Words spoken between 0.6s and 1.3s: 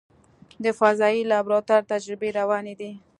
د فضایي